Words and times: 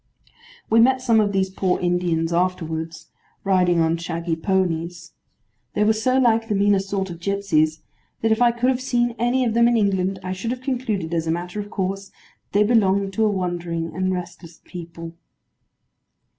We 0.67 0.79
met 0.79 0.99
some 0.99 1.19
of 1.19 1.31
these 1.31 1.51
poor 1.51 1.79
Indians 1.79 2.33
afterwards, 2.33 3.09
riding 3.43 3.79
on 3.81 3.97
shaggy 3.97 4.35
ponies. 4.35 5.13
They 5.75 5.83
were 5.83 5.93
so 5.93 6.17
like 6.17 6.47
the 6.47 6.55
meaner 6.55 6.79
sort 6.79 7.11
of 7.11 7.19
gipsies, 7.19 7.83
that 8.21 8.31
if 8.31 8.41
I 8.41 8.51
could 8.51 8.71
have 8.71 8.81
seen 8.81 9.11
any 9.19 9.45
of 9.45 9.53
them 9.53 9.67
in 9.67 9.77
England, 9.77 10.17
I 10.23 10.33
should 10.33 10.49
have 10.49 10.61
concluded, 10.61 11.13
as 11.13 11.27
a 11.27 11.31
matter 11.31 11.59
of 11.59 11.69
course, 11.69 12.09
that 12.09 12.17
they 12.53 12.63
belonged 12.63 13.13
to 13.13 13.21
that 13.21 13.27
wandering 13.29 13.93
and 13.95 14.11
restless 14.11 14.59
people. 14.65 15.13